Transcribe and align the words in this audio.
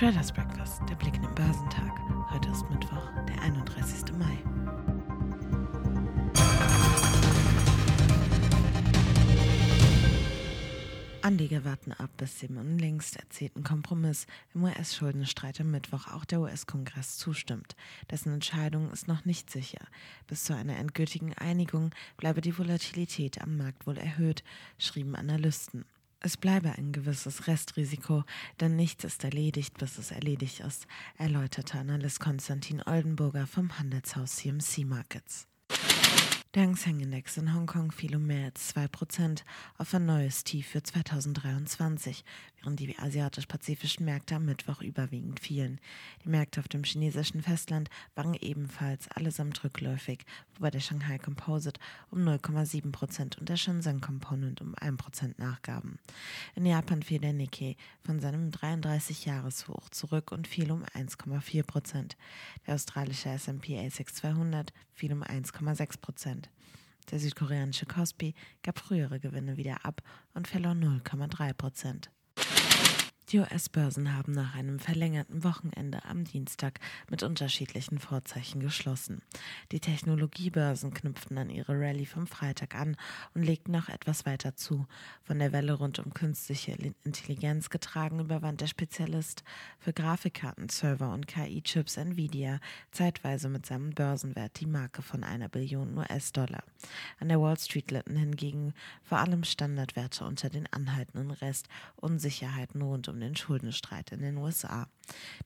Traders 0.00 0.32
Breakfast, 0.32 0.80
der 0.88 0.94
Blick 0.94 1.14
in 1.16 1.20
den 1.20 1.34
Börsentag. 1.34 1.92
Heute 2.30 2.48
ist 2.48 2.64
Mittwoch, 2.70 3.06
der 3.28 3.42
31. 3.42 4.16
Mai. 4.18 4.38
Anleger 11.20 11.66
warten 11.66 11.92
ab, 11.92 12.08
bis 12.16 12.38
dem 12.38 12.56
unlängst 12.56 13.16
erzielten 13.16 13.62
Kompromiss 13.62 14.26
im 14.54 14.64
US-Schuldenstreit 14.64 15.60
am 15.60 15.70
Mittwoch 15.70 16.08
auch 16.08 16.24
der 16.24 16.40
US-Kongress 16.40 17.18
zustimmt. 17.18 17.76
Dessen 18.10 18.32
Entscheidung 18.32 18.90
ist 18.92 19.06
noch 19.06 19.26
nicht 19.26 19.50
sicher. 19.50 19.86
Bis 20.26 20.44
zu 20.44 20.54
einer 20.56 20.78
endgültigen 20.78 21.34
Einigung 21.34 21.90
bleibe 22.16 22.40
die 22.40 22.56
Volatilität 22.56 23.42
am 23.42 23.58
Markt 23.58 23.86
wohl 23.86 23.98
erhöht, 23.98 24.44
schrieben 24.78 25.14
Analysten. 25.14 25.84
Es 26.22 26.36
bleibe 26.36 26.72
ein 26.72 26.92
gewisses 26.92 27.46
Restrisiko, 27.46 28.24
denn 28.60 28.76
nichts 28.76 29.04
ist 29.04 29.24
erledigt, 29.24 29.78
bis 29.78 29.96
es 29.96 30.10
erledigt 30.10 30.60
ist, 30.60 30.86
erläuterte 31.16 31.78
Analyst 31.78 32.20
Konstantin 32.20 32.82
Oldenburger 32.82 33.46
vom 33.46 33.78
Handelshaus 33.78 34.36
CMC 34.36 34.84
Markets. 34.84 35.48
Der 36.54 36.64
Hang 36.64 36.76
Seng 36.76 37.00
Index 37.00 37.38
in 37.38 37.54
Hongkong 37.54 37.90
fiel 37.90 38.16
um 38.16 38.26
mehr 38.26 38.46
als 38.46 38.76
2% 38.76 39.44
auf 39.78 39.94
ein 39.94 40.04
neues 40.04 40.44
Tief 40.44 40.66
für 40.66 40.82
2023, 40.82 42.22
während 42.62 42.80
die 42.80 42.98
asiatisch-pazifischen 42.98 44.04
Märkte 44.04 44.36
am 44.36 44.44
Mittwoch 44.44 44.82
überwiegend 44.82 45.40
fielen. 45.40 45.80
Die 46.24 46.28
Märkte 46.28 46.60
auf 46.60 46.68
dem 46.68 46.84
chinesischen 46.84 47.42
Festland 47.42 47.88
waren 48.14 48.34
ebenfalls 48.34 49.08
allesamt 49.08 49.62
rückläufig, 49.64 50.24
wobei 50.54 50.70
der 50.70 50.80
Shanghai 50.80 51.18
Composite 51.18 51.80
um 52.10 52.20
0,7% 52.20 53.38
und 53.38 53.48
der 53.48 53.56
Shenzhen 53.56 54.00
Component 54.00 54.60
um 54.60 54.74
1% 54.74 55.34
nachgaben. 55.38 55.98
In 56.54 56.66
Japan 56.66 57.02
fiel 57.02 57.20
der 57.20 57.32
Nikkei 57.32 57.76
von 58.04 58.20
seinem 58.20 58.50
33-Jahres-Hoch 58.50 59.88
zurück 59.90 60.32
und 60.32 60.46
fiel 60.46 60.70
um 60.70 60.84
1,4%. 60.84 62.16
Der 62.66 62.74
australische 62.74 63.30
S&P 63.30 63.78
ASX 63.78 64.14
200 64.14 64.72
fiel 64.92 65.12
um 65.12 65.22
1,6%. 65.22 66.44
Der 67.10 67.18
südkoreanische 67.18 67.86
Kospi 67.86 68.34
gab 68.62 68.78
frühere 68.78 69.18
Gewinne 69.18 69.56
wieder 69.56 69.84
ab 69.84 70.02
und 70.34 70.46
verlor 70.46 70.72
0,3 70.72 71.54
Prozent. 71.54 72.10
Die 73.30 73.38
US-Börsen 73.38 74.16
haben 74.16 74.32
nach 74.32 74.56
einem 74.56 74.80
verlängerten 74.80 75.44
Wochenende 75.44 76.04
am 76.04 76.24
Dienstag 76.24 76.80
mit 77.08 77.22
unterschiedlichen 77.22 78.00
Vorzeichen 78.00 78.60
geschlossen. 78.60 79.22
Die 79.70 79.78
Technologiebörsen 79.78 80.92
knüpften 80.92 81.38
an 81.38 81.48
ihre 81.48 81.78
Rallye 81.78 82.06
vom 82.06 82.26
Freitag 82.26 82.74
an 82.74 82.96
und 83.32 83.44
legten 83.44 83.70
noch 83.70 83.88
etwas 83.88 84.26
weiter 84.26 84.56
zu. 84.56 84.84
Von 85.22 85.38
der 85.38 85.52
Welle 85.52 85.74
rund 85.74 86.00
um 86.00 86.12
künstliche 86.12 86.76
Intelligenz 87.04 87.70
getragen 87.70 88.18
überwand 88.18 88.62
der 88.62 88.66
Spezialist 88.66 89.44
für 89.78 89.92
Grafikkarten, 89.92 90.68
Server 90.68 91.12
und 91.12 91.28
KI-Chips 91.28 91.98
Nvidia 91.98 92.58
zeitweise 92.90 93.48
mit 93.48 93.64
seinem 93.64 93.90
Börsenwert 93.90 94.58
die 94.58 94.66
Marke 94.66 95.02
von 95.02 95.22
einer 95.22 95.48
Billion 95.48 95.96
US-Dollar. 95.96 96.64
An 97.20 97.28
der 97.28 97.40
Wall 97.40 97.56
Street 97.60 97.92
litten 97.92 98.16
hingegen 98.16 98.74
vor 99.04 99.18
allem 99.18 99.44
Standardwerte 99.44 100.24
unter 100.24 100.50
den 100.50 100.66
anhaltenden 100.72 101.30
Rest 101.30 101.68
Unsicherheiten 101.94 102.82
rund 102.82 103.06
um 103.06 103.19
den 103.20 103.36
Schuldenstreit 103.36 104.12
in 104.12 104.20
den 104.20 104.36
USA. 104.36 104.86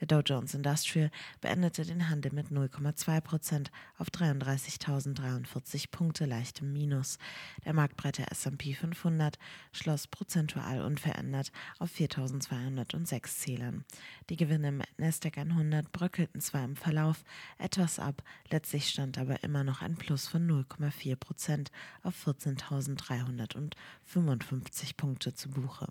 Der 0.00 0.06
Dow 0.06 0.20
Jones 0.20 0.54
Industrial 0.54 1.10
beendete 1.40 1.84
den 1.84 2.08
Handel 2.08 2.32
mit 2.32 2.48
0,2 2.48 3.20
Prozent 3.20 3.70
auf 3.98 4.08
33.043 4.08 5.90
Punkte 5.90 6.24
leichtem 6.24 6.72
Minus. 6.72 7.18
Der 7.64 7.72
marktbreite 7.72 8.28
S&P 8.30 8.74
500 8.74 9.38
schloss 9.72 10.06
prozentual 10.08 10.82
unverändert 10.82 11.52
auf 11.78 11.90
4.206 11.92 13.26
Zählern. 13.26 13.84
Die 14.30 14.36
Gewinne 14.36 14.68
im 14.68 14.82
Nasdaq 14.96 15.38
100 15.38 15.90
bröckelten 15.92 16.40
zwar 16.40 16.64
im 16.64 16.76
Verlauf 16.76 17.24
etwas 17.58 17.98
ab, 17.98 18.22
letztlich 18.50 18.88
stand 18.88 19.18
aber 19.18 19.44
immer 19.44 19.64
noch 19.64 19.82
ein 19.82 19.96
Plus 19.96 20.28
von 20.28 20.48
0,4 20.48 21.16
Prozent 21.16 21.70
auf 22.02 22.26
14.355 22.26 24.96
Punkte 24.96 25.34
zu 25.34 25.50
Buche. 25.50 25.88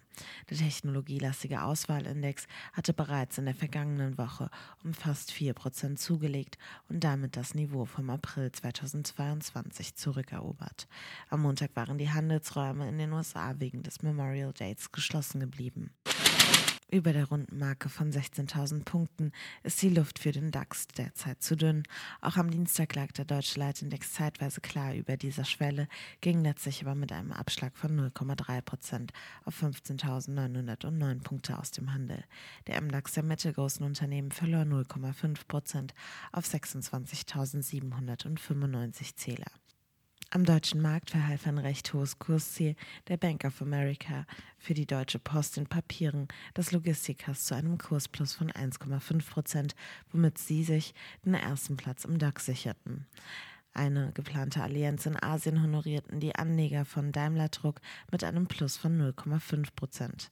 Der 0.49 0.57
technologielastige 0.57 1.61
Auswahlindex 1.71 2.47
hatte 2.73 2.93
bereits 2.93 3.37
in 3.37 3.45
der 3.45 3.55
vergangenen 3.55 4.17
Woche 4.17 4.49
um 4.83 4.93
fast 4.93 5.31
4% 5.31 5.95
zugelegt 5.95 6.57
und 6.89 7.01
damit 7.01 7.37
das 7.37 7.55
Niveau 7.55 7.85
vom 7.85 8.09
April 8.09 8.51
2022 8.51 9.95
zurückerobert. 9.95 10.89
Am 11.29 11.43
Montag 11.43 11.73
waren 11.75 11.97
die 11.97 12.09
Handelsräume 12.09 12.89
in 12.89 12.97
den 12.97 13.13
USA 13.13 13.55
wegen 13.59 13.83
des 13.83 14.01
Memorial 14.01 14.51
Dates 14.51 14.91
geschlossen 14.91 15.39
geblieben. 15.39 15.91
Über 16.93 17.13
der 17.13 17.29
runden 17.29 17.57
Marke 17.57 17.87
von 17.87 18.11
16.000 18.11 18.83
Punkten 18.83 19.31
ist 19.63 19.81
die 19.81 19.87
Luft 19.87 20.19
für 20.19 20.33
den 20.33 20.51
DAX 20.51 20.89
derzeit 20.89 21.41
zu 21.41 21.55
dünn. 21.55 21.83
Auch 22.19 22.35
am 22.35 22.51
Dienstag 22.51 22.93
lag 22.95 23.13
der 23.13 23.23
deutsche 23.23 23.61
Leitindex 23.61 24.11
zeitweise 24.11 24.59
klar 24.59 24.93
über 24.93 25.15
dieser 25.15 25.45
Schwelle, 25.45 25.87
ging 26.19 26.43
letztlich 26.43 26.81
aber 26.81 26.93
mit 26.93 27.13
einem 27.13 27.31
Abschlag 27.31 27.77
von 27.77 27.97
0,3 27.97 28.61
Prozent 28.61 29.13
auf 29.45 29.63
15.909 29.63 31.23
Punkte 31.23 31.57
aus 31.57 31.71
dem 31.71 31.93
Handel. 31.93 32.25
Der 32.67 32.81
MDAX 32.81 33.13
der 33.13 33.23
mittelgroßen 33.23 33.85
Unternehmen 33.85 34.33
verlor 34.33 34.63
0,5 34.63 35.47
Prozent 35.47 35.93
auf 36.33 36.45
26.795 36.45 39.15
Zähler. 39.15 39.60
Am 40.33 40.45
deutschen 40.45 40.81
Markt 40.81 41.09
verhalf 41.09 41.45
ein 41.45 41.57
recht 41.57 41.93
hohes 41.93 42.17
Kursziel 42.17 42.77
der 43.09 43.17
Bank 43.17 43.43
of 43.43 43.61
America 43.61 44.25
für 44.57 44.73
die 44.73 44.85
Deutsche 44.85 45.19
Post 45.19 45.57
in 45.57 45.67
Papieren 45.67 46.29
des 46.55 46.71
Logistikers 46.71 47.43
zu 47.43 47.53
einem 47.53 47.77
Kursplus 47.77 48.33
von 48.35 48.49
1,5 48.49 49.29
Prozent, 49.29 49.75
womit 50.09 50.37
sie 50.37 50.63
sich 50.63 50.93
den 51.25 51.33
ersten 51.33 51.75
Platz 51.75 52.05
im 52.05 52.17
DAX 52.17 52.45
sicherten. 52.45 53.07
Eine 53.73 54.13
geplante 54.13 54.63
Allianz 54.63 55.05
in 55.05 55.21
Asien 55.21 55.61
honorierten 55.61 56.21
die 56.21 56.33
Anleger 56.33 56.85
von 56.85 57.11
Daimler 57.11 57.49
Druck 57.49 57.81
mit 58.09 58.23
einem 58.23 58.47
Plus 58.47 58.77
von 58.77 58.97
0,5 58.97 59.75
Prozent. 59.75 60.31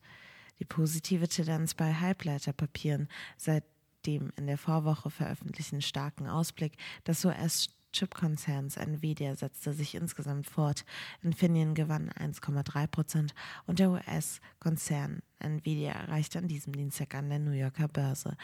Die 0.60 0.66
positive 0.66 1.28
Tendenz 1.28 1.74
bei 1.74 1.94
Halbleiterpapieren 1.94 3.10
seit 3.36 3.66
dem 4.06 4.32
in 4.38 4.48
der 4.48 4.58
Vorwoche 4.58 5.10
veröffentlichten 5.10 5.82
starken 5.82 6.26
Ausblick 6.26 6.78
des 7.06 7.26
US 7.26 7.68
Chipkonzerns 7.92 8.78
Nvidia 8.78 9.36
setzte 9.36 9.74
sich 9.74 9.96
insgesamt 9.96 10.48
fort. 10.50 10.86
Infineon 11.22 11.74
gewann 11.74 12.10
1,3 12.12 12.88
Prozent 12.88 13.34
und 13.66 13.80
der 13.80 13.92
US-Konzern 13.92 15.22
Nvidia 15.40 15.94
erreichte 15.94 16.40
an 16.40 16.48
diesem 16.48 16.74
Dienstag 16.74 17.16
an 17.16 17.30
der 17.30 17.40
New 17.40 17.52
Yorker 17.52 17.88
Börse 17.88 18.38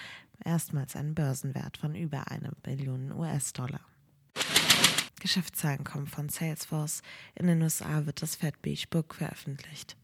erstmals 0.44 0.96
einen 0.96 1.16
Börsenwert 1.16 1.78
von 1.78 1.96
über 1.96 2.32
eine 2.32 2.52
Billion 2.64 3.12
US-Dollar. 3.12 3.82
Geschäftszahlen 5.20 5.84
kommen 5.84 6.08
von 6.08 6.30
Salesforce. 6.30 7.02
In 7.34 7.48
den 7.48 7.62
USA 7.62 8.06
wird 8.06 8.22
das 8.22 8.36
Fed 8.36 8.62
Beach 8.62 8.90
Book 8.90 9.16
veröffentlicht. 9.16 9.98